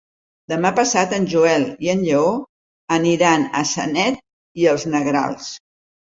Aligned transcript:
Demà 0.51 0.69
passat 0.77 1.11
en 1.17 1.25
Joel 1.33 1.65
i 1.87 1.91
en 1.91 1.99
Lleó 2.05 2.31
aniran 2.95 3.45
a 3.59 3.61
Sanet 3.73 4.17
i 4.63 4.67
els 4.71 4.87
Negrals. 4.95 5.51